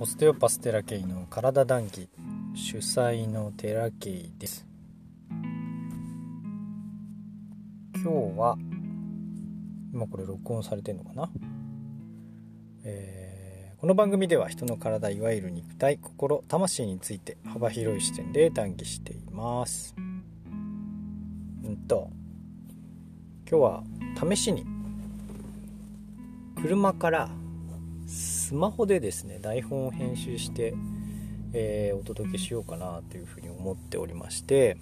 [0.00, 2.08] オステオパステラケイの体談義
[2.54, 4.64] 主催のテラケイです。
[7.96, 8.08] 今日
[8.38, 8.56] は
[9.92, 11.28] 今これ録音されてるのかな、
[12.84, 19.96] えー、この番組では人の体いわゆる肉体心魂について幅広い視点で談義しています。
[19.98, 22.08] うんと
[23.50, 23.82] 今日は
[24.30, 24.64] 試しに
[26.54, 27.28] 車から
[28.08, 30.74] スマホでですね台本を編集して、
[31.52, 34.78] えー、お届けしようかなというふうに思っておりまして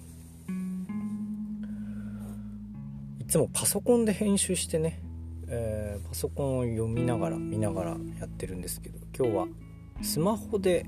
[3.19, 5.03] いつもパソコンで編集してね、
[5.49, 9.47] えー、パソコンを読みながら見ながらやってるんですけど今日は
[10.01, 10.85] スマホで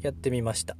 [0.00, 0.76] やってみました。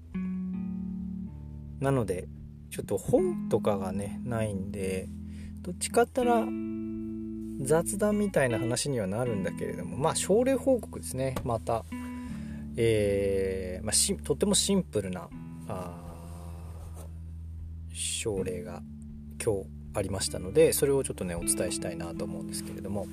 [1.81, 2.29] なので
[2.71, 5.09] ちょっと本とかがねないんで
[5.63, 6.45] どっちかったら
[7.61, 11.35] 雑談みたいな話にはなるんだけれどもまあ症例報告ですね。
[11.45, 11.85] また、
[12.77, 15.29] えー、まあ、しとてもシンプルな
[17.93, 18.83] 症例が
[19.45, 23.07] 今日ありましたのでそれをちょっとねお伝えしたいなと思うんですけれども。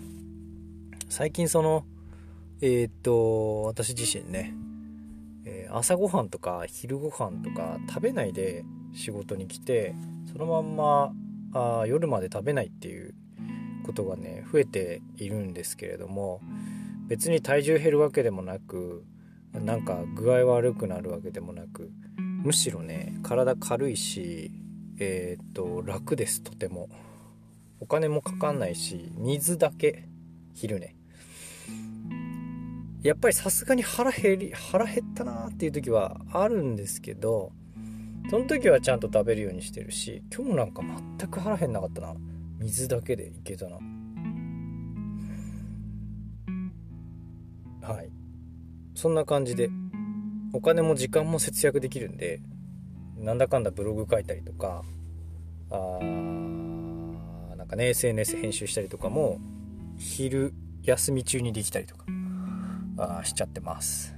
[1.09, 1.85] 最近その
[2.61, 4.53] えー、っと私自身ね、
[5.45, 9.93] えー、朝ごはんとか昼ごはんとか食べないで仕事に来て
[10.31, 11.13] そのまんま
[11.81, 13.13] あ夜まで食べないっていう
[13.85, 16.41] ことがね増えているんですけれども
[17.07, 19.05] 別に体重減るわけでもなく
[19.53, 21.91] なんか具合悪くなるわけでもなく
[22.43, 24.51] むしろね体軽いし
[24.97, 26.89] えっ、と楽ですとても。
[27.79, 30.07] お金もかかんないし水だけ
[30.53, 30.95] 昼ね
[33.03, 37.51] やっぱりさすがに腹減り腹減ったなっていう時はあるんですけど
[38.29, 40.81] その時はちゃんと食べるようにしてるし今日なんか
[41.19, 42.15] 全く腹減んなかったな。
[42.65, 43.77] 水だけでいけたな。
[47.81, 48.09] はい。
[48.95, 49.69] そんな感じで
[50.51, 52.41] お金も時間も節約できるんで
[53.17, 54.83] なんだかんだブログ書いたりとか
[55.69, 59.37] あーなんかね SNS 編集したりとかも
[59.97, 62.05] 昼休み中にできたりとか
[62.97, 64.15] あしちゃってます。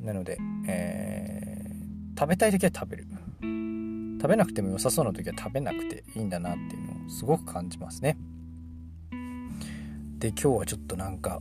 [0.00, 3.06] なので、えー、食べたい時は食べる。
[4.22, 8.16] 食べなくても良さそうな時は食べなくていいんだなっていうのをすごく感じますね。
[10.20, 11.40] で今日はちょっとなんか、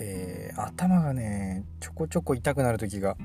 [0.00, 3.18] えー、頭がねちょこちょこ痛くなる時が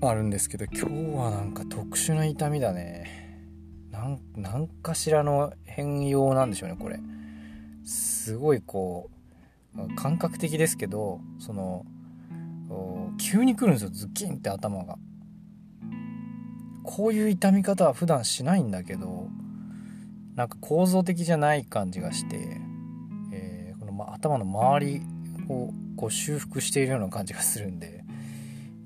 [0.00, 3.20] あるんですけど今日はなんか特殊な痛みだね。
[4.34, 6.98] なんかしらの変容なんでしょうねこれ。
[7.84, 9.10] すごいこ
[9.76, 11.84] う感覚的ですけどその
[13.18, 14.96] 急に来るんですよズキンって頭が。
[16.82, 19.28] こういう痛み方は普段しないんだけど
[20.34, 22.60] なんか構造的じゃない感じがして、
[23.32, 25.02] えー、この、ま、頭の周り
[25.48, 28.04] をこう修復しているような感じがするんで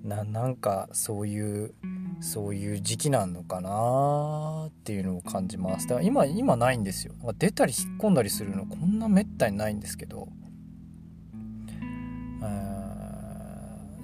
[0.03, 1.75] ななんかそういう
[2.21, 5.87] そういう時期なのかなっていうのを感じます。
[5.87, 7.15] だから今今ないんですよ。
[7.39, 10.28] 出たり引っ込んだりするのこんなめったにないんですけど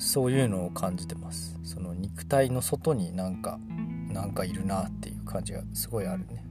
[0.02, 1.56] そういうのを感じてます。
[1.62, 3.60] その肉体の外になんか
[4.12, 6.44] なんかいるなっていう感じがすごいあるね。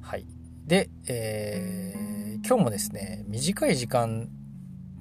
[0.00, 0.26] はい。
[0.66, 4.28] で、えー、今日もですね短い時間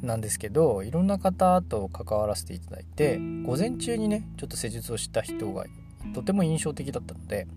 [0.01, 5.65] なんですけどいろんな方と関わらせていただいて午前中にねちょっと施術をした人が
[6.13, 7.47] とても印象的だったので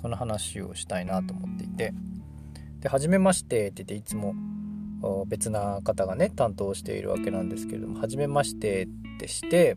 [0.00, 1.92] その話をしたいなと思っていて。
[2.80, 4.34] で「初めまして」って言っていつも
[5.26, 8.84] 別な方がね担当しているわけなんですけれども「初めまして」
[9.16, 9.76] ってして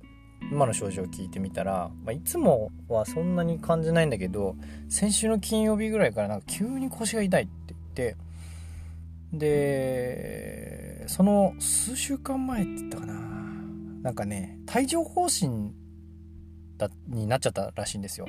[0.50, 4.56] 今の症状を聞いてみたら、まあ、いつもはそんなに感じないんだけど
[4.90, 8.18] 先週の金曜日ぐらいからなんか急に腰が痛いって言って
[9.34, 13.14] でその数週間前って言ったかな。
[14.02, 15.74] なんかね帯状疱疹
[16.88, 18.28] だになっちゃったらしいんですよ。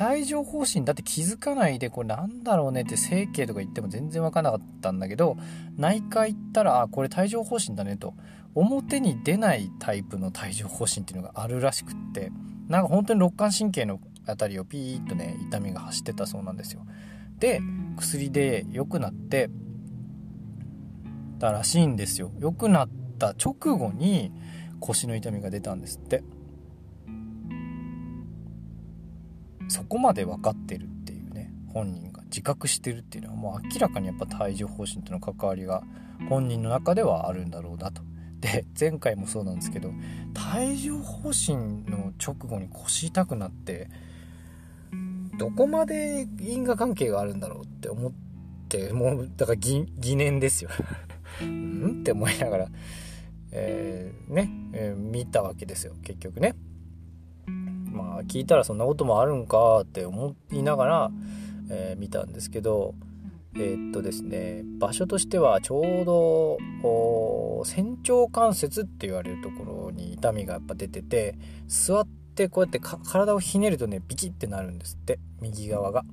[0.00, 5.36] 帯状疱疹だって気づかないでこれなんだろうねって整形とか言っても全然分かんなかったんだけど
[5.76, 8.14] 内科行ったらあこれ帯状疱疹だねと。
[8.54, 12.30] 表に出ないタイプの帯状疱疹っていうのがあるらしくって
[12.68, 16.86] なんか本当に肋間神経の辺りをピーッとね痛みが走ってたそうなんですよ。
[17.38, 17.60] で
[17.96, 19.50] 薬で良くなって
[21.38, 22.30] たらしいんですよ。
[22.38, 24.32] 良くなった直後に
[24.80, 26.22] 腰の痛みが出たんですって。
[29.72, 35.82] そこまで分かってるっていうね本人が自覚してるっていうのはもう明らかにやっぱ帯状疱疹との関わりが
[36.28, 38.02] 本人の中ではあるんだろうなと。
[38.40, 39.88] で前回もそうなんですけど
[40.54, 43.88] 帯状疱疹の直後に腰痛くなって
[45.38, 48.12] どこまで因果関係があるんだろうって思っ
[48.68, 49.86] てもうだから疑
[50.16, 50.70] 念ですよ。
[51.40, 52.00] うん？
[52.00, 52.68] って思いながら、
[53.52, 56.54] えー、ね、えー、見たわけですよ結局ね。
[57.92, 61.10] まあ聞いたらそんなこともあるんかって思いながら、
[61.70, 62.94] えー、見たんですけど
[63.54, 71.36] えー、っとですね場所としてはちょうど仙腸関節って言われるところに痛みがやっぱ出てて
[71.68, 76.04] 座ってこうやって体をひねるとねビキってなるんですって右側が。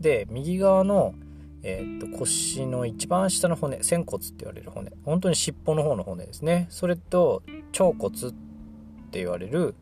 [0.00, 1.14] で右側の、
[1.62, 7.42] えー、っと腰の一番下の骨仙骨って言われる骨本当に尻尾の方の骨ですねそれと
[7.78, 8.32] 腸骨っ
[9.10, 9.74] て言われる、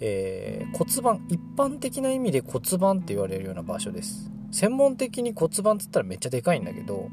[0.00, 4.30] えー、骨盤一般的な意味で骨盤って言われるような場所です。
[4.50, 7.08] 専門的に骨盤っつったらめっちゃでかいんだけど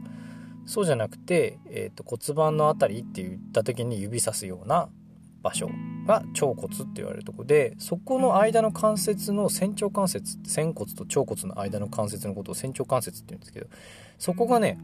[0.65, 4.89] そうじゃなくて、えーと、骨盤の辺りって言った時に指さすような
[5.41, 5.69] 場所
[6.05, 13.67] が腸骨って言われるとこでそこの間の関節の仙腸関節仙骨と腸骨の間の関節のことを仙腸関節って言うんですけど
[14.17, 14.79] そこがね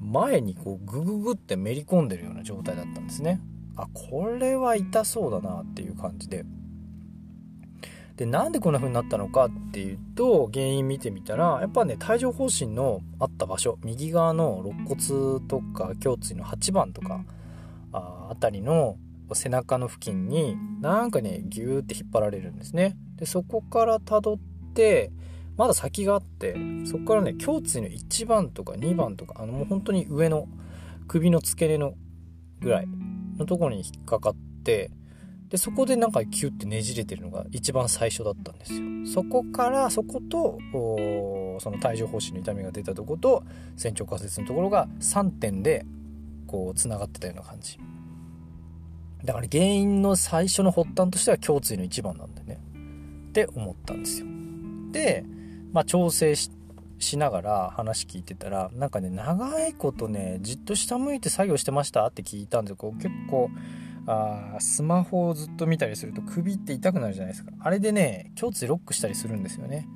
[0.00, 3.40] 前にこうグググってめり込んでるような状態だったんですね。
[3.76, 6.44] あこれは痛そうだなっていう感じで。
[8.20, 17.24] でなんでこんな風になったのかっていうと原因見てみたらやっぱね帯状疱疹のあった場所右側の肋骨とか胸椎の8番とか
[17.94, 18.98] ああたりの
[19.32, 22.94] 背中の付近になんかねギューって引っ張られるんですね。
[23.16, 24.38] でそこから辿っ
[24.74, 25.10] て
[25.56, 30.46] まだ先があってそこからね胸椎の1番とか2番とかあのもう本当に上の
[31.08, 31.94] 首の付け根の
[32.60, 32.86] ぐらい
[33.38, 34.90] のところに引っかかって
[35.50, 38.80] でそこでなんかキュッてねじれてるのが一番最初だったんですよ。
[39.04, 40.58] そこからそこと
[41.60, 43.42] その帯状疱疹の痛みが出たとこと
[43.76, 45.84] 仙腸関節のところが3点で
[46.46, 47.78] こうつながってたような感じ。
[49.24, 52.60] だから原因の最初の発端としては胸椎の一番なんでね。
[53.30, 54.26] って思ったんですよ。
[54.92, 55.24] で、
[55.72, 56.50] まあ、調整し
[57.16, 62.92] ながら話聞いてたらなんかね長いことねじっと下向いて作業してましたって聞いたんですよ。
[62.92, 63.50] 結構
[64.12, 67.52] あスマホをずっと見たりすると首って痛くなるじゃないですか。
[67.60, 69.86] あれでね胸椎ロックしたりするんですよね。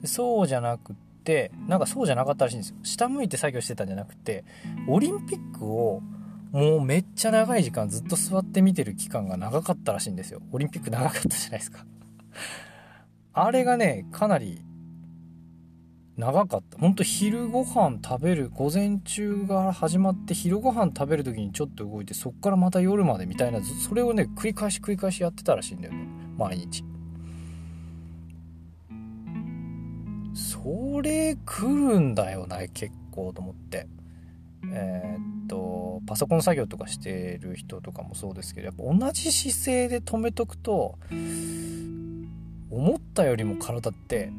[0.00, 2.76] でそうじゃなくってなんかそうじゃなかったらしいんですよ。
[2.82, 4.44] 下向いて作業してたんじゃなくて
[4.88, 6.00] オリンピックを
[6.52, 10.40] もうめっちゃ長い時間ずっと座って見てる期間が長かったらしいんですよ。
[10.52, 11.84] オリンピック長かったじゃないですか。
[13.32, 14.62] あれがねかなり
[16.20, 16.78] 長かった。
[16.78, 26.06] ほんと昼ご飯食べる午前中が始まって昼ご飯食べる時にちょっと動いてそっからまた夜までみたいなそれをね繰り返し繰り返しやってたらしいんだよね。
[26.36, 26.84] 毎日。
[30.34, 33.88] それ来るんだよな結構と思って。
[34.72, 40.98] えー、っとパソコン作業とかしてる人とかもそうですけどやっぱ同じ姿勢で止めとくと
[42.70, 44.30] 思ったよりも体って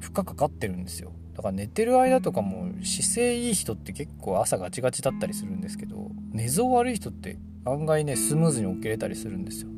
[0.00, 1.12] 負荷かかってるんですよ。
[1.34, 9.70] だから寝てる間とかも姿勢いい人って結構朝ガチガチだったりするんですけど寝相悪い人って案外ねスムーズに起きれたりするんですよ。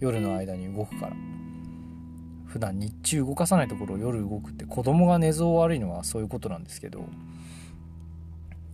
[0.00, 1.16] 夜の間に動くから。
[2.46, 7.04] 普段日中動かさないところを夜動くって子供が寝相悪いのはそういうことなんですけど。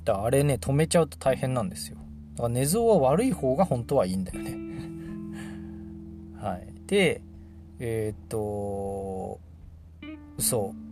[0.05, 1.97] だあれね止めちゃうと大変なんですよ。
[2.35, 4.57] だから寝相は悪い方が本当はいいんだよね。
[6.41, 6.69] はい。
[6.87, 7.21] で
[7.79, 9.39] えー、っと
[10.39, 10.88] そう。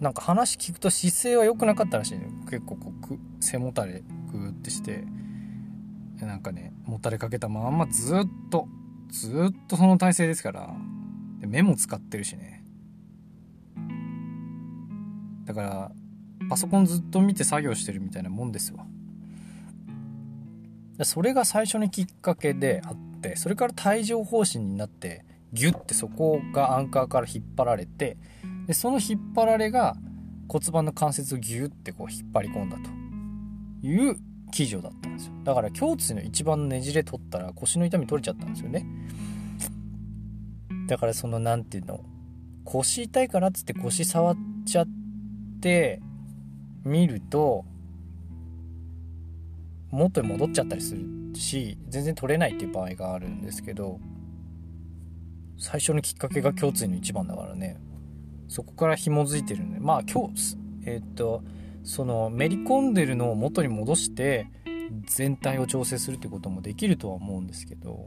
[0.00, 2.30] なんか話聞くと姿勢は良くなかったらしいのよ。
[2.50, 5.04] 結構こう背もたれグーってして。
[6.20, 8.68] なんかねもたれかけたまんまずっと
[9.10, 10.74] ずっとその体勢ですから。
[11.40, 12.64] で目も使ってるしね。
[15.44, 15.92] だから
[16.48, 18.86] パソコンずっと見て作業してるみたいなもんですわ。
[21.02, 28.16] それが最初にきっかけであってそれから帯状疱疹になってギュッてそこがアンカーから引っ張られて
[28.66, 29.96] でその引っ張られが
[30.48, 33.06] 骨盤の関節をギュッてこう引っ張り込んだと。
[33.82, 34.16] いう
[34.52, 35.32] 記事だったんですよ。
[35.44, 38.86] だから胸椎の一番ねじれ取ったら腰の痛み取れちゃったんですよね。
[40.88, 42.04] だからその何て言うの
[42.64, 44.88] 腰痛いからっつって腰触っちゃっ
[45.60, 46.00] て
[46.84, 47.64] 見ると
[49.90, 51.04] 元に戻っちゃったりする
[51.34, 53.98] し全然取れないっていう場合があるんですけど
[55.58, 57.78] 最初のきっかけが胸椎の一番だからね。
[58.56, 59.80] そこから紐づいてるんで。
[59.80, 61.42] まあ今日えっ、と
[61.84, 64.48] そのめり込んでるのを元に戻して
[65.04, 68.06] 全体を調整するってこともできるとは思うんですけど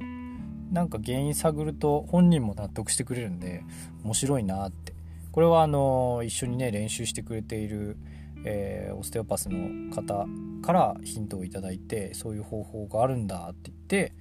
[0.72, 3.63] なんか原因探ると本人も納得してくれるんで
[4.03, 4.96] 面白いなって。
[5.32, 7.98] これはあの一緒にね練習してくれている、
[8.44, 10.25] えー、オステオパスの方
[10.63, 14.13] からヒントを頂いてそういう方法があるんだって言って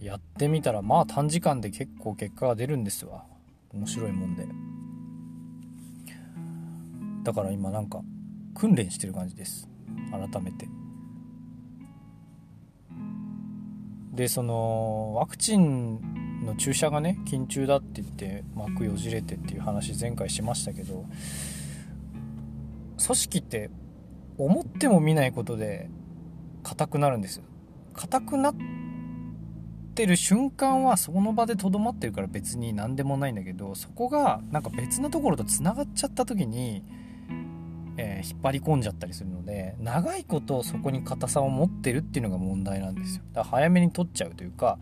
[0.00, 3.24] やってみたらまあ短時間で結構結果が出るんですわ。
[3.74, 4.46] 面白いもんで。
[7.26, 8.02] だから今なんか
[8.54, 9.68] 訓練してる感じです。
[10.12, 10.68] 改めて。
[14.12, 21.04] でそのワクチンの注射がね緊急だって言って幕よじれてっていう話前回しましたけど
[23.04, 23.70] 組織って
[24.38, 25.90] 思っても見ないことで
[26.62, 27.42] 硬くなるんですよ。
[27.94, 28.54] 硬くなっ
[29.96, 36.84] てる瞬間はその場でとどまってるから別に何でもないんだけどそこがなんか別なところとつながっちゃった時に、
[37.98, 43.24] えー、引っ張り込んじゃったりするので長いことそこに硬さを持ってるっていうのが問題なんですよ。
[43.32, 44.78] だから早めに取っちゃうというか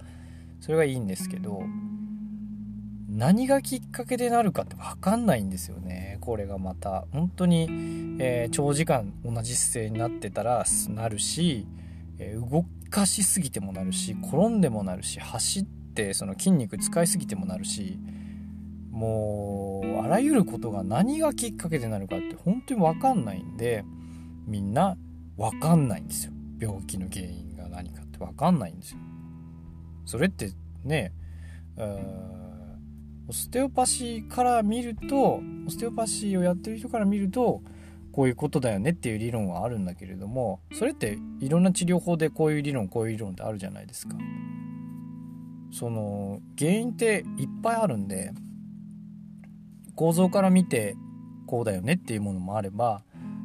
[0.60, 1.62] それがいいんですけど
[3.08, 6.18] 何がきっかけでなるかって分かんないんですよね。
[6.20, 7.04] これがまた。
[7.12, 7.68] 本当に、
[8.18, 11.66] えー、長時間同じ姿勢になってたらなるし、
[12.18, 17.98] えー、動かしすぎてもなるし転んでもなるし走ってその筋肉使いすぎてもなるし
[18.90, 23.84] もうあらゆることが何がきっかけでなるかって本当に分かんないんで
[24.46, 24.96] みんな
[25.36, 28.98] 分かんないんですよ病気の原因が何かって分かんないんですよ
[30.06, 30.50] それって
[30.84, 31.12] ね
[31.76, 32.34] うん
[33.26, 37.62] オステオパシーから見るとオステオパシーをやってる人から見ると
[38.12, 44.16] こういうことだよねっていう理論はあるんだけれどもそれっていろんな治療法でこういう理論こういう理論ってあるじゃないですか。
[45.72, 48.32] その原因っていっぱいあるんで
[49.96, 50.96] 構造から見て
[51.46, 53.02] こうだよねっていうものもあれば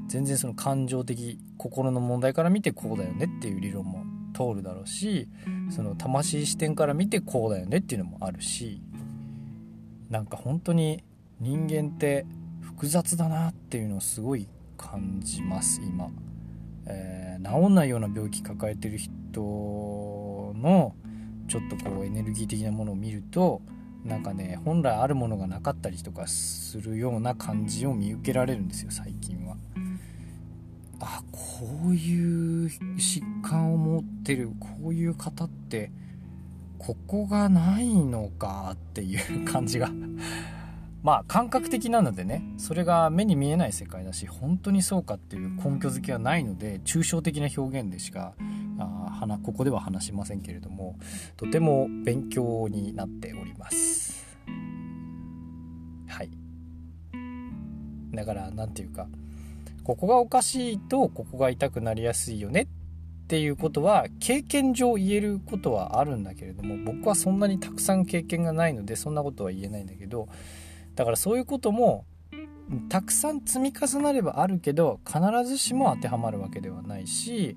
[0.08, 4.04] 全然その感情的心の問題から見てこうだよねっていう理論も
[4.34, 5.28] 通るだろうし
[5.70, 8.82] その魂視点から見てこうだよねっていうのもあるし
[10.10, 11.04] なんか本当に
[11.40, 12.26] 人間って
[12.62, 16.08] 複雑だなっていうのをすごい感じます今、
[16.88, 20.96] えー、治んないような病気抱えてる人の
[21.48, 23.62] ちょっとこうエネルギー的なものを見ると
[24.06, 29.58] なんかね本来あるものがなかったりとかするような感じを見受けられるんですよ最近は。
[31.02, 31.40] あこ
[31.88, 35.92] ういう疾患を持ってるこういう方って
[36.78, 39.90] ここがないのかっていう感じが
[41.02, 48.34] まあ感覚的なのでねそれが目に見えない世界だし本当にそうかっていう根拠づけはないので抽象的な表現でしか
[48.80, 49.10] あ
[49.44, 50.98] ここでは話しませんけれども
[51.38, 54.26] とても勉強になっております。
[56.08, 56.32] はい。
[58.12, 59.08] だから何て言うか
[59.84, 70.28] ここがおかしいとここが痛くなりやすいよねっていうことは経験上言えることはあるんだけれども僕はそんなにたくさん経験がないのでそんなことは言えないんだけど
[71.00, 72.04] だからそういうことも
[72.90, 77.56] たくさん積み重なればあるけど必ずしも当てはまるわけではないし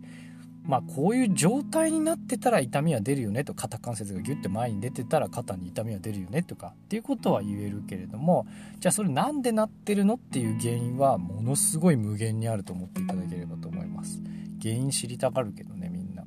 [0.63, 8.47] まあこういう状態になってたら痛みは出るよねと肩関節がギュッて前に出てたら肩に痛みは出るよねとかっていうことは言えるけれども
[8.79, 14.23] じゃあそれなんでなってるのっていう原因はものすごい無限にあると思っていただければと思います。
[14.63, 16.23] 原因知りたがるけどねみんな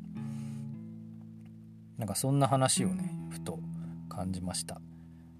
[1.98, 3.58] なんかそんな話をねふと
[4.10, 4.82] 感じました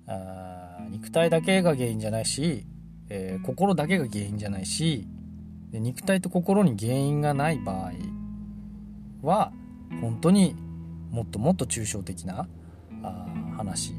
[0.08, 2.66] あ肉体だけが原因じゃないし、
[3.10, 5.08] えー、心だけが原因じゃないし
[5.72, 7.92] で肉体と心に原因がない場合
[9.22, 9.52] は
[10.02, 10.56] 本当に
[11.12, 12.48] もっともっと抽象的な
[13.04, 13.26] あ
[13.58, 13.94] 話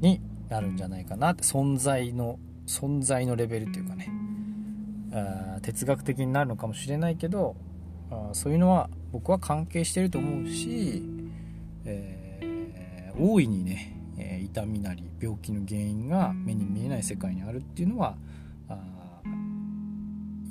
[0.00, 4.10] になるんじゃないかなって存在の存在のレベルっていうかね。
[5.12, 7.56] あ哲学的になるのかもしれないけど
[8.10, 11.02] あそういうのは僕は関係してると思うし、
[11.84, 13.97] えー、大いにね、
[14.58, 18.16] 痛みなり病気の原因が目に見えない世界にあるっていうのは
[18.68, 19.20] あ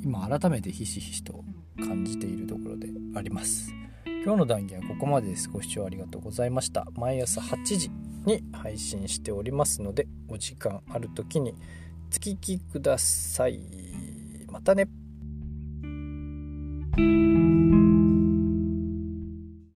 [0.02, 1.44] 今改めてひしひしと
[1.78, 3.74] 感じているところであります。
[4.24, 5.50] 今日の談義はここまでです。
[5.50, 6.88] ご視聴ありがとうございました。
[6.96, 7.92] 毎朝8時
[8.26, 11.56] に配信しておりますのでお時間ある時にお
[12.16, 13.60] 聞きください。
[14.50, 14.88] またね